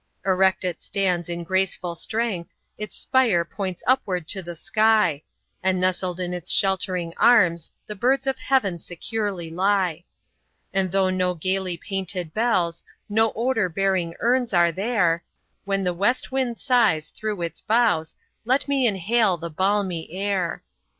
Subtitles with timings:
[0.25, 5.21] Erect it stands in graceful strength; Its spire points upward to the sky;
[5.61, 10.03] And nestled in its sheltering arms The birds of heaven securely lie.
[10.73, 15.23] And though no gaily painted bells, Nor odor bearing urns, are there,
[15.65, 20.63] When the west wind sighs through its boughs, Let me inhale the balmy air!